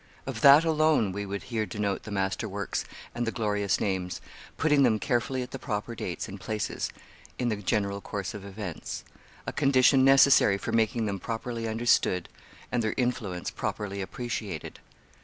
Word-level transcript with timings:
Of 0.25 0.41
that 0.41 0.65
alone 0.65 1.11
we 1.11 1.27
would 1.27 1.43
here 1.43 1.67
denote 1.67 2.01
the 2.05 2.11
master 2.11 2.49
works 2.49 2.85
and 3.13 3.27
the 3.27 3.31
glorious 3.31 3.79
names, 3.79 4.19
putting 4.57 4.81
them 4.81 4.97
carefully 4.97 5.43
at 5.43 5.51
the 5.51 5.59
proper 5.59 5.93
dates 5.93 6.27
and 6.27 6.39
places 6.41 6.89
in 7.37 7.49
the 7.49 7.57
general 7.57 8.01
course 8.01 8.33
of 8.33 8.43
events; 8.43 9.03
a 9.45 9.53
condition 9.53 10.03
necessary 10.03 10.57
for 10.57 10.71
making 10.71 11.05
them 11.05 11.19
properly 11.19 11.67
understood 11.67 12.29
and 12.71 12.81
their 12.83 12.95
influence 12.97 13.51
properly 13.51 14.01
appreciated. 14.01 14.79